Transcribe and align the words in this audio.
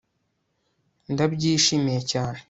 Ndabyishimiye 1.13 2.01
cyane 2.11 2.39